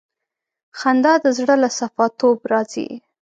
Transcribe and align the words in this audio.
خندا 0.79 1.13
د 1.23 1.25
زړه 1.37 1.55
له 1.63 1.69
صفا 1.77 2.05
توب 2.19 2.39
راځي. 2.51 2.89